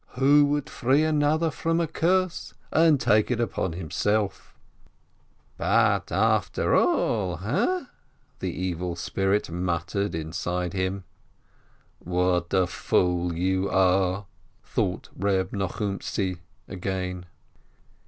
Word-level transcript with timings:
Who 0.13 0.45
would 0.45 0.67
free 0.67 1.03
another 1.03 1.51
from 1.51 1.79
a 1.79 1.85
curse 1.85 2.55
and 2.71 2.99
take 2.99 3.29
it 3.29 3.39
upon 3.39 3.73
himself? 3.73 4.55
"But, 5.59 6.11
after 6.11 6.73
all... 6.73 7.35
ha?" 7.35 7.91
the 8.39 8.49
Evil 8.51 8.95
Spirit 8.95 9.51
muttered 9.51 10.15
inside 10.15 10.73
him. 10.73 11.03
"What 11.99 12.51
a 12.51 12.65
fool 12.65 13.35
you 13.35 13.69
are!" 13.69 14.25
thought 14.63 15.09
Reb 15.15 15.51
Nochumtzi 15.51 16.39
again. 16.67 17.27